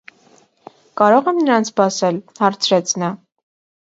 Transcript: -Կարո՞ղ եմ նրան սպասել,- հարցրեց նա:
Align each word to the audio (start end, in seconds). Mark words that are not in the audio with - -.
-Կարո՞ղ 1.01 1.29
եմ 1.33 1.41
նրան 1.43 1.67
սպասել,- 1.69 2.19
հարցրեց 2.39 2.95
նա: 3.03 3.13